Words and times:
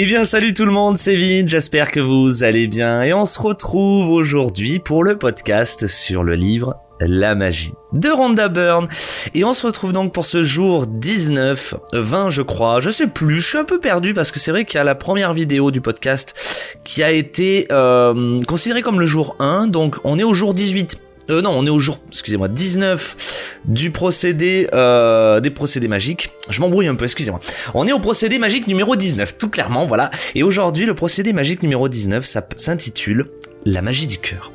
Eh 0.00 0.06
bien 0.06 0.22
salut 0.22 0.52
tout 0.52 0.64
le 0.64 0.70
monde, 0.70 0.96
c'est 0.96 1.16
Vin, 1.16 1.44
j'espère 1.48 1.90
que 1.90 1.98
vous 1.98 2.44
allez 2.44 2.68
bien 2.68 3.02
et 3.02 3.12
on 3.12 3.26
se 3.26 3.40
retrouve 3.40 4.10
aujourd'hui 4.10 4.78
pour 4.78 5.02
le 5.02 5.18
podcast 5.18 5.88
sur 5.88 6.22
le 6.22 6.36
livre 6.36 6.76
La 7.00 7.34
magie 7.34 7.72
de 7.94 8.08
Rhonda 8.08 8.46
Byrne. 8.46 8.86
Et 9.34 9.42
on 9.42 9.52
se 9.52 9.66
retrouve 9.66 9.92
donc 9.92 10.14
pour 10.14 10.24
ce 10.24 10.44
jour 10.44 10.86
19, 10.86 11.74
20 11.94 12.30
je 12.30 12.42
crois, 12.42 12.78
je 12.78 12.90
sais 12.90 13.08
plus, 13.08 13.40
je 13.40 13.48
suis 13.48 13.58
un 13.58 13.64
peu 13.64 13.80
perdu 13.80 14.14
parce 14.14 14.30
que 14.30 14.38
c'est 14.38 14.52
vrai 14.52 14.64
qu'il 14.64 14.78
y 14.78 14.80
a 14.80 14.84
la 14.84 14.94
première 14.94 15.32
vidéo 15.32 15.72
du 15.72 15.80
podcast 15.80 16.78
qui 16.84 17.02
a 17.02 17.10
été 17.10 17.66
euh, 17.72 18.40
considérée 18.46 18.82
comme 18.82 19.00
le 19.00 19.06
jour 19.06 19.34
1, 19.40 19.66
donc 19.66 19.96
on 20.04 20.16
est 20.16 20.22
au 20.22 20.32
jour 20.32 20.52
18. 20.52 21.02
Euh, 21.30 21.42
non, 21.42 21.50
on 21.50 21.66
est 21.66 21.70
au 21.70 21.80
jour, 21.80 21.98
excusez-moi, 22.08 22.46
19 22.46 23.37
du 23.68 23.90
procédé 23.90 24.68
euh, 24.72 25.40
des 25.40 25.50
procédés 25.50 25.88
magiques. 25.88 26.32
Je 26.48 26.60
m'embrouille 26.60 26.88
un 26.88 26.94
peu, 26.94 27.04
excusez-moi. 27.04 27.40
On 27.74 27.86
est 27.86 27.92
au 27.92 28.00
procédé 28.00 28.38
magique 28.38 28.66
numéro 28.66 28.96
19, 28.96 29.38
tout 29.38 29.50
clairement, 29.50 29.86
voilà. 29.86 30.10
Et 30.34 30.42
aujourd'hui, 30.42 30.86
le 30.86 30.94
procédé 30.94 31.32
magique 31.32 31.62
numéro 31.62 31.88
19, 31.88 32.24
ça 32.24 32.46
s'intitule 32.56 33.26
La 33.64 33.82
magie 33.82 34.06
du 34.06 34.18
cœur. 34.18 34.52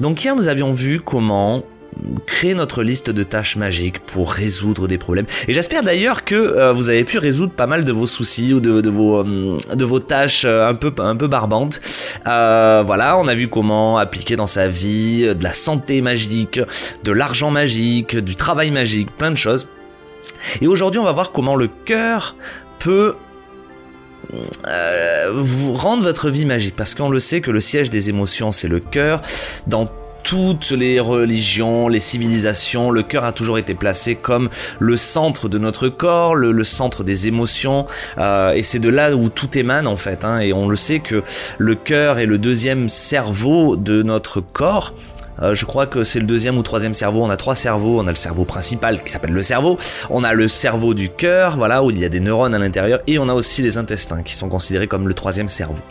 Donc 0.00 0.22
hier, 0.22 0.34
nous 0.34 0.48
avions 0.48 0.72
vu 0.72 1.00
comment 1.00 1.64
créer 2.26 2.54
notre 2.54 2.82
liste 2.82 3.10
de 3.10 3.22
tâches 3.22 3.56
magiques 3.56 4.00
pour 4.00 4.30
résoudre 4.30 4.86
des 4.86 4.98
problèmes. 4.98 5.26
Et 5.48 5.52
j'espère 5.52 5.82
d'ailleurs 5.82 6.24
que 6.24 6.34
euh, 6.34 6.72
vous 6.72 6.88
avez 6.88 7.04
pu 7.04 7.18
résoudre 7.18 7.52
pas 7.52 7.66
mal 7.66 7.84
de 7.84 7.92
vos 7.92 8.06
soucis 8.06 8.54
ou 8.54 8.60
de, 8.60 8.88
vos, 8.88 9.18
euh, 9.18 9.56
de 9.74 9.84
vos 9.84 9.98
tâches 9.98 10.44
euh, 10.44 10.68
un 10.68 10.74
peu, 10.74 10.92
un 10.98 11.16
peu 11.16 11.26
barbantes. 11.26 11.80
voilà, 12.24 13.16
on 13.18 13.26
a 13.28 13.34
vu 13.34 13.48
comment 13.48 13.98
appliquer 13.98 14.36
dans 14.36 14.46
sa 14.46 14.68
vie 14.68 15.22
de 15.34 15.42
la 15.42 15.52
santé 15.52 16.00
magique, 16.00 16.60
de 17.04 17.12
l'argent 17.12 17.50
magique, 17.50 18.16
du 18.16 18.36
travail 18.36 18.70
magique, 18.70 19.10
plein 19.16 19.30
de 19.30 19.36
choses. 19.36 19.66
Et 20.60 20.66
aujourd'hui, 20.66 21.00
on 21.00 21.04
va 21.04 21.12
voir 21.12 21.32
comment 21.32 21.56
le 21.56 21.68
cœur 21.68 22.36
peut 22.78 23.16
vous 25.34 25.72
rendre 25.72 26.02
votre 26.02 26.28
vie 26.28 26.44
magique 26.44 26.76
parce 26.76 26.94
qu'on 26.94 27.08
le 27.08 27.18
sait 27.20 27.40
que 27.40 27.50
le 27.50 27.60
siège 27.60 27.88
des 27.88 28.10
émotions 28.10 28.52
c'est 28.52 28.68
le 28.68 28.78
cœur 28.78 29.22
dans 29.66 29.88
toutes 30.28 30.72
les 30.72 31.00
religions, 31.00 31.88
les 31.88 32.00
civilisations, 32.00 32.90
le 32.90 33.02
cœur 33.02 33.24
a 33.24 33.32
toujours 33.32 33.56
été 33.56 33.74
placé 33.74 34.14
comme 34.14 34.50
le 34.78 34.98
centre 34.98 35.48
de 35.48 35.56
notre 35.56 35.88
corps, 35.88 36.34
le, 36.34 36.64
centre 36.64 37.02
des 37.02 37.28
émotions, 37.28 37.86
euh, 38.18 38.52
et 38.52 38.62
c'est 38.62 38.78
de 38.78 38.90
là 38.90 39.16
où 39.16 39.30
tout 39.30 39.56
émane 39.56 39.86
en 39.86 39.96
fait. 39.96 40.26
Hein, 40.26 40.40
et 40.40 40.52
on 40.52 40.68
le 40.68 40.76
sait 40.76 41.00
que 41.00 41.22
le 41.56 41.74
cœur 41.74 42.18
est 42.18 42.26
le 42.26 42.36
deuxième 42.36 42.90
cerveau 42.90 43.76
de 43.76 44.02
notre 44.02 44.42
corps. 44.42 44.92
Euh, 45.40 45.54
je 45.54 45.64
crois 45.64 45.86
que 45.86 46.04
c'est 46.04 46.20
le 46.20 46.26
deuxième 46.26 46.58
ou 46.58 46.62
troisième 46.62 46.92
cerveau. 46.92 47.24
On 47.24 47.30
a 47.30 47.38
trois 47.38 47.54
cerveaux. 47.54 47.98
On 47.98 48.06
a 48.06 48.10
le 48.10 48.16
cerveau 48.16 48.44
principal 48.44 49.02
qui 49.02 49.10
s'appelle 49.10 49.32
le 49.32 49.42
cerveau. 49.42 49.78
On 50.10 50.24
a 50.24 50.34
le 50.34 50.46
cerveau 50.46 50.92
du 50.92 51.08
cœur, 51.08 51.56
voilà, 51.56 51.82
où 51.82 51.90
il 51.90 51.98
y 51.98 52.04
a 52.04 52.10
des 52.10 52.20
neurones 52.20 52.54
à 52.54 52.58
l'intérieur. 52.58 53.00
Et 53.06 53.18
on 53.18 53.30
a 53.30 53.34
aussi 53.34 53.62
les 53.62 53.78
intestins 53.78 54.22
qui 54.22 54.34
sont 54.34 54.50
considérés 54.50 54.88
comme 54.88 55.08
le 55.08 55.14
troisième 55.14 55.48
cerveau. 55.48 55.82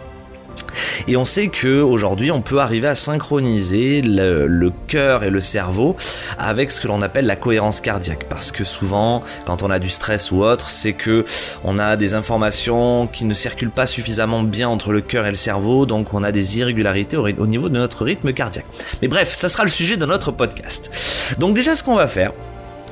Et 1.08 1.18
on 1.18 1.26
sait 1.26 1.48
que 1.48 1.82
aujourd'hui, 1.82 2.32
on 2.32 2.42
peut 2.42 2.60
arriver 2.60 2.88
à 2.88 2.96
synchroniser 2.96 4.02
le, 4.02 4.72
cœur 4.88 5.24
et 5.24 5.30
le 5.30 5.40
cerveau 5.40 5.96
avec 6.38 6.72
ce 6.72 6.82
que 6.82 6.88
l'on 6.88 7.02
appelle 7.02 7.26
la 7.26 7.36
cohérence 7.36 7.82
cardiaque. 7.82 8.28
Parce 8.30 8.52
que 8.52 8.64
souvent, 8.64 9.24
quand 9.46 9.64
on 9.64 9.70
a 9.70 9.80
du 9.80 9.90
stress 9.90 10.32
ou 10.32 10.44
autre, 10.44 10.70
c'est 10.70 10.94
que 10.94 11.26
on 11.64 11.80
a 11.80 11.96
des 11.96 12.14
informations 12.14 13.08
qui 13.08 13.26
ne 13.26 13.34
circulent 13.34 13.72
pas 13.72 13.86
suffisamment 13.86 14.44
bien 14.44 14.70
entre 14.70 14.92
le 14.92 15.02
cœur 15.02 15.26
et 15.26 15.30
le 15.30 15.36
cerveau, 15.36 15.86
donc 15.86 16.14
on 16.14 16.24
a 16.24 16.32
des 16.32 16.60
irrégularités 16.60 17.18
au, 17.18 17.28
au 17.28 17.48
niveau 17.48 17.70
de 17.70 17.78
notre 17.78 18.04
rythme 18.04 18.34
cardiaque. 18.34 18.66
Mais 19.02 19.08
bref, 19.08 19.34
ça 19.34 19.50
sera 19.50 19.64
le 19.64 19.70
sujet 19.70 19.98
de 19.98 20.06
notre 20.06 20.32
podcast. 20.32 21.36
Donc 21.40 21.56
déjà, 21.56 21.76
ce 21.76 21.84
qu'on 21.84 21.96
va 21.96 22.08
faire, 22.08 22.34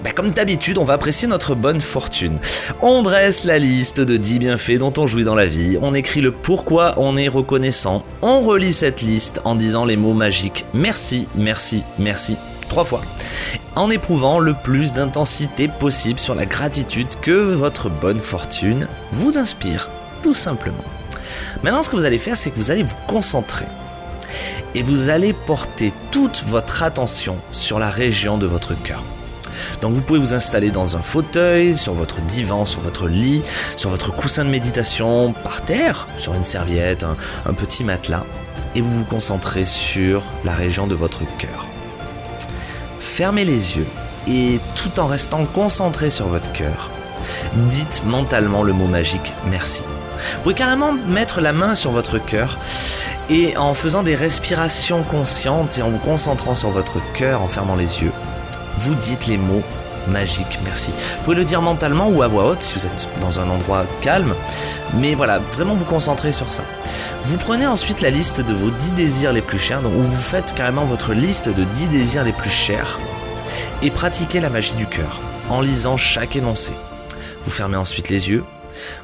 bah, 0.03 0.11
comme 0.11 0.31
d'habitude, 0.31 0.77
on 0.77 0.83
va 0.83 0.93
apprécier 0.93 1.27
notre 1.27 1.55
bonne 1.55 1.81
fortune. 1.81 2.37
On 2.81 3.01
dresse 3.01 3.43
la 3.43 3.57
liste 3.57 4.01
de 4.01 4.17
10 4.17 4.39
bienfaits 4.39 4.77
dont 4.77 4.93
on 4.97 5.07
jouit 5.07 5.23
dans 5.23 5.35
la 5.35 5.47
vie, 5.47 5.77
on 5.81 5.93
écrit 5.93 6.21
le 6.21 6.31
pourquoi 6.31 6.93
on 6.97 7.17
est 7.17 7.27
reconnaissant, 7.27 8.03
on 8.21 8.41
relit 8.41 8.73
cette 8.73 9.01
liste 9.01 9.41
en 9.45 9.55
disant 9.55 9.85
les 9.85 9.97
mots 9.97 10.13
magiques 10.13 10.65
merci, 10.73 11.27
merci, 11.35 11.83
merci 11.97 12.37
trois 12.67 12.83
fois, 12.83 13.01
en 13.75 13.89
éprouvant 13.89 14.39
le 14.39 14.53
plus 14.53 14.93
d'intensité 14.93 15.67
possible 15.67 16.19
sur 16.19 16.35
la 16.35 16.45
gratitude 16.45 17.07
que 17.21 17.53
votre 17.53 17.89
bonne 17.89 18.19
fortune 18.19 18.87
vous 19.11 19.37
inspire, 19.37 19.89
tout 20.21 20.33
simplement. 20.33 20.83
Maintenant, 21.63 21.83
ce 21.83 21.89
que 21.89 21.95
vous 21.95 22.05
allez 22.05 22.19
faire, 22.19 22.37
c'est 22.37 22.51
que 22.51 22.57
vous 22.57 22.71
allez 22.71 22.83
vous 22.83 22.95
concentrer 23.07 23.65
et 24.73 24.81
vous 24.81 25.09
allez 25.09 25.33
porter 25.33 25.93
toute 26.11 26.43
votre 26.47 26.83
attention 26.83 27.37
sur 27.51 27.79
la 27.79 27.89
région 27.89 28.37
de 28.37 28.45
votre 28.45 28.73
cœur. 28.83 29.03
Donc 29.81 29.93
vous 29.93 30.01
pouvez 30.01 30.19
vous 30.19 30.33
installer 30.33 30.71
dans 30.71 30.97
un 30.97 31.01
fauteuil, 31.01 31.75
sur 31.75 31.93
votre 31.93 32.21
divan, 32.21 32.65
sur 32.65 32.81
votre 32.81 33.07
lit, 33.07 33.41
sur 33.75 33.89
votre 33.89 34.13
coussin 34.13 34.45
de 34.45 34.49
méditation, 34.49 35.33
par 35.43 35.61
terre, 35.61 36.07
sur 36.17 36.33
une 36.33 36.43
serviette, 36.43 37.03
un, 37.45 37.53
petit 37.53 37.83
matelas, 37.83 38.23
et 38.75 38.81
vous 38.81 38.91
vous 38.91 39.05
concentrez 39.05 39.65
sur 39.65 40.23
la 40.43 40.53
région 40.53 40.87
de 40.87 40.95
votre 40.95 41.21
cœur. 41.37 41.65
Fermez 42.99 43.45
les 43.45 43.77
yeux 43.77 43.87
et 44.27 44.59
tout 44.75 44.99
en 44.99 45.07
restant 45.07 45.45
concentré 45.45 46.09
sur 46.09 46.27
votre 46.27 46.51
cœur, 46.51 46.89
dites 47.69 48.01
mentalement 48.05 48.63
le 48.63 48.73
mot 48.73 48.87
magique 48.87 49.33
merci. 49.49 49.83
Vous 50.35 50.41
pouvez 50.43 50.55
carrément 50.55 50.93
mettre 50.93 51.41
la 51.41 51.53
main 51.53 51.75
sur 51.75 51.91
votre 51.91 52.17
cœur 52.17 52.57
et 53.29 53.57
en 53.57 53.73
faisant 53.73 54.03
des 54.03 54.15
respirations 54.15 55.03
conscientes 55.03 55.77
et 55.77 55.81
en 55.81 55.89
vous 55.89 55.97
concentrant 55.97 56.55
sur 56.55 56.69
votre 56.69 56.99
cœur, 57.13 57.41
en 57.41 57.47
fermant 57.47 57.75
les 57.75 58.01
yeux, 58.01 58.11
vous 58.85 58.93
dites 58.93 59.25
les 59.25 59.37
mots 59.37 59.63
magiques, 60.09 60.59
merci. 60.63 60.91
Vous 60.91 61.23
pouvez 61.23 61.35
le 61.37 61.43
dire 61.43 61.59
mentalement 61.59 62.07
ou 62.09 62.21
à 62.21 62.27
voix 62.27 62.45
haute 62.45 62.61
si 62.61 62.75
vous 62.75 62.85
êtes 62.85 63.09
dans 63.19 63.39
un 63.39 63.49
endroit 63.49 63.83
calme, 64.01 64.35
mais 64.99 65.15
voilà, 65.15 65.39
vraiment 65.39 65.73
vous 65.73 65.85
concentrer 65.85 66.31
sur 66.31 66.53
ça. 66.53 66.63
Vous 67.23 67.37
prenez 67.37 67.65
ensuite 67.65 68.01
la 68.01 68.11
liste 68.11 68.41
de 68.41 68.53
vos 68.53 68.69
10 68.69 68.91
désirs 68.91 69.33
les 69.33 69.41
plus 69.41 69.57
chers, 69.57 69.81
donc 69.81 69.93
vous 69.93 70.21
faites 70.21 70.53
carrément 70.53 70.85
votre 70.85 71.13
liste 71.13 71.49
de 71.49 71.63
10 71.63 71.87
désirs 71.87 72.23
les 72.23 72.31
plus 72.31 72.51
chers, 72.51 72.99
et 73.81 73.89
pratiquez 73.89 74.39
la 74.39 74.51
magie 74.51 74.75
du 74.75 74.85
cœur 74.85 75.19
en 75.49 75.61
lisant 75.61 75.97
chaque 75.97 76.35
énoncé. 76.35 76.73
Vous 77.43 77.49
fermez 77.49 77.77
ensuite 77.77 78.09
les 78.09 78.29
yeux, 78.29 78.43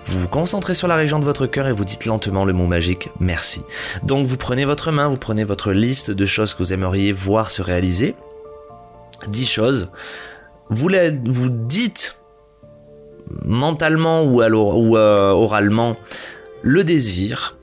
vous 0.05 0.19
vous 0.19 0.27
concentrez 0.27 0.75
sur 0.75 0.87
la 0.87 0.95
région 0.95 1.17
de 1.17 1.25
votre 1.25 1.47
cœur 1.47 1.67
et 1.67 1.73
vous 1.73 1.85
dites 1.85 2.05
lentement 2.05 2.45
le 2.45 2.53
mot 2.53 2.67
magique 2.67 3.09
merci. 3.19 3.63
Donc 4.03 4.27
vous 4.27 4.37
prenez 4.37 4.65
votre 4.65 4.91
main, 4.91 5.07
vous 5.07 5.17
prenez 5.17 5.43
votre 5.43 5.71
liste 5.71 6.11
de 6.11 6.25
choses 6.27 6.53
que 6.53 6.59
vous 6.59 6.71
aimeriez 6.71 7.11
voir 7.11 7.49
se 7.49 7.63
réaliser, 7.63 8.13
10 9.27 9.45
choses. 9.45 9.91
Vous, 10.69 10.89
vous 11.25 11.49
dites 11.49 12.23
mentalement 13.45 14.23
ou, 14.23 14.41
ou 14.43 14.97
euh, 14.97 15.31
oralement 15.31 15.97
le 16.61 16.83
désir 16.83 17.57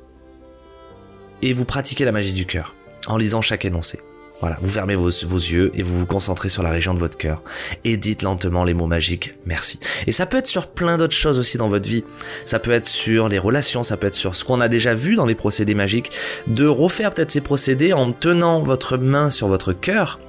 et 1.42 1.52
vous 1.52 1.64
pratiquez 1.64 2.04
la 2.04 2.12
magie 2.12 2.32
du 2.32 2.46
cœur 2.46 2.74
en 3.06 3.16
lisant 3.16 3.40
chaque 3.42 3.64
énoncé. 3.64 4.00
Voilà, 4.40 4.56
vous 4.60 4.68
fermez 4.68 4.94
vos, 4.94 5.10
vos, 5.26 5.36
yeux 5.36 5.72
et 5.74 5.82
vous 5.82 5.98
vous 5.98 6.06
concentrez 6.06 6.48
sur 6.48 6.62
la 6.62 6.70
région 6.70 6.94
de 6.94 7.00
votre 7.00 7.18
cœur 7.18 7.42
et 7.82 7.96
dites 7.96 8.22
lentement 8.22 8.62
les 8.62 8.74
mots 8.74 8.86
magiques 8.86 9.34
merci. 9.46 9.80
Et 10.06 10.12
ça 10.12 10.26
peut 10.26 10.36
être 10.36 10.46
sur 10.46 10.68
plein 10.68 10.96
d'autres 10.96 11.14
choses 11.14 11.40
aussi 11.40 11.58
dans 11.58 11.68
votre 11.68 11.88
vie. 11.88 12.04
Ça 12.44 12.60
peut 12.60 12.70
être 12.70 12.86
sur 12.86 13.28
les 13.28 13.38
relations, 13.40 13.82
ça 13.82 13.96
peut 13.96 14.06
être 14.06 14.14
sur 14.14 14.36
ce 14.36 14.44
qu'on 14.44 14.60
a 14.60 14.68
déjà 14.68 14.94
vu 14.94 15.16
dans 15.16 15.26
les 15.26 15.34
procédés 15.34 15.74
magiques, 15.74 16.12
de 16.46 16.66
refaire 16.66 17.12
peut-être 17.12 17.32
ces 17.32 17.40
procédés 17.40 17.92
en 17.92 18.12
tenant 18.12 18.62
votre 18.62 18.96
main 18.96 19.28
sur 19.28 19.48
votre 19.48 19.72
cœur 19.72 20.20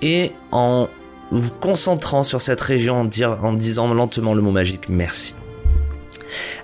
et 0.00 0.32
en 0.50 0.88
vous 1.30 1.50
concentrant 1.60 2.22
sur 2.22 2.42
cette 2.42 2.60
région 2.60 3.00
en, 3.00 3.52
disant 3.54 3.92
lentement 3.94 4.34
le 4.34 4.42
mot 4.42 4.50
magique 4.50 4.88
merci. 4.88 5.34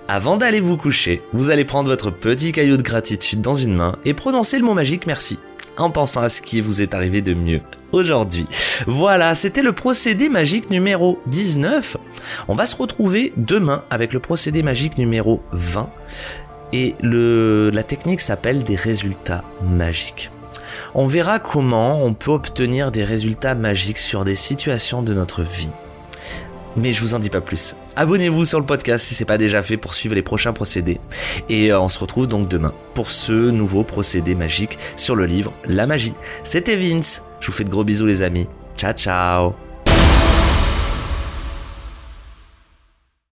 Avant 0.07 0.37
d'aller 0.37 0.59
vous 0.59 0.77
coucher, 0.77 1.21
vous 1.33 1.49
allez 1.49 1.65
prendre 1.65 1.89
votre 1.89 2.11
petit 2.11 2.51
caillou 2.51 2.77
de 2.77 2.81
gratitude 2.81 3.41
dans 3.41 3.53
une 3.53 3.75
main 3.75 3.97
et 4.05 4.13
prononcer 4.13 4.57
le 4.59 4.65
mot 4.65 4.73
magique 4.73 5.05
merci 5.05 5.39
en 5.77 5.91
pensant 5.91 6.21
à 6.21 6.29
ce 6.29 6.41
qui 6.41 6.61
vous 6.61 6.81
est 6.81 6.93
arrivé 6.93 7.21
de 7.21 7.33
mieux 7.33 7.61
aujourd'hui. 7.91 8.45
Voilà, 8.85 9.33
c'était 9.33 9.61
le 9.61 9.73
procédé 9.73 10.29
magique 10.29 10.69
numéro 10.69 11.19
19. 11.27 11.97
On 12.47 12.55
va 12.55 12.65
se 12.65 12.75
retrouver 12.75 13.33
demain 13.37 13.83
avec 13.89 14.13
le 14.13 14.19
procédé 14.19 14.61
magique 14.61 14.97
numéro 14.97 15.41
20 15.53 15.89
et 16.73 16.95
la 17.01 17.83
technique 17.83 18.21
s'appelle 18.21 18.63
des 18.63 18.75
résultats 18.75 19.43
magiques. 19.63 20.31
On 20.95 21.05
verra 21.05 21.39
comment 21.39 22.03
on 22.03 22.13
peut 22.13 22.31
obtenir 22.31 22.91
des 22.91 23.03
résultats 23.03 23.55
magiques 23.55 23.97
sur 23.97 24.23
des 24.23 24.35
situations 24.35 25.01
de 25.01 25.13
notre 25.13 25.43
vie. 25.43 25.71
Mais 26.75 26.91
je 26.91 27.01
vous 27.01 27.13
en 27.13 27.19
dis 27.19 27.29
pas 27.29 27.41
plus. 27.41 27.75
Abonnez-vous 27.95 28.45
sur 28.45 28.59
le 28.59 28.65
podcast 28.65 29.05
si 29.05 29.15
c'est 29.15 29.25
pas 29.25 29.37
déjà 29.37 29.61
fait 29.61 29.77
pour 29.77 29.93
suivre 29.93 30.15
les 30.15 30.21
prochains 30.21 30.53
procédés. 30.53 30.99
Et 31.49 31.71
euh, 31.71 31.79
on 31.79 31.89
se 31.89 31.99
retrouve 31.99 32.27
donc 32.27 32.47
demain 32.47 32.73
pour 32.93 33.09
ce 33.09 33.33
nouveau 33.33 33.83
procédé 33.83 34.35
magique 34.35 34.77
sur 34.95 35.15
le 35.15 35.25
livre 35.25 35.51
La 35.65 35.87
magie. 35.87 36.13
C'était 36.43 36.75
Vince. 36.75 37.23
Je 37.39 37.47
vous 37.47 37.53
fais 37.53 37.63
de 37.63 37.69
gros 37.69 37.83
bisous 37.83 38.05
les 38.05 38.21
amis. 38.21 38.47
Ciao 38.77 38.93
ciao 38.93 39.68